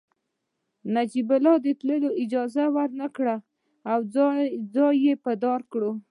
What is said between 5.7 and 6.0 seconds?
کړ